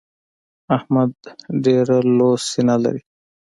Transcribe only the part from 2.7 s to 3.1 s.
لري.